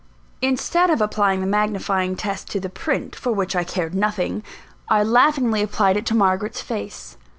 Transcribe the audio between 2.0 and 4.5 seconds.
test to the print, for which I cared nothing,